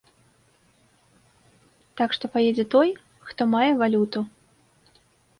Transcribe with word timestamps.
Так 1.99 2.09
што 2.17 2.29
паедзе 2.35 2.65
той, 2.75 2.89
хто 3.27 3.41
мае 3.53 3.69
валюту. 3.83 4.19